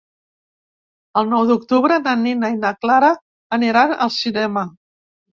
El 1.19 1.27
nou 1.33 1.43
d'octubre 1.49 1.97
na 2.07 2.13
Nina 2.21 2.49
i 2.53 2.55
na 2.61 2.71
Clara 2.85 3.11
aniran 3.59 3.93
al 4.07 4.13
cinema. 4.15 4.65